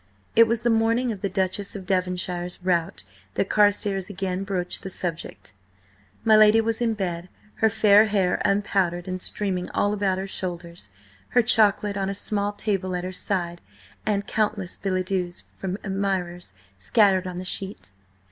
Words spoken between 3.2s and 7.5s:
that Carstares again broached the subject. My lady was in bed,